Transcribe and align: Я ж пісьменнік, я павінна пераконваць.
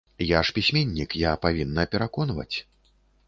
Я 0.17 0.39
ж 0.45 0.53
пісьменнік, 0.57 1.11
я 1.25 1.33
павінна 1.45 1.85
пераконваць. 1.97 2.57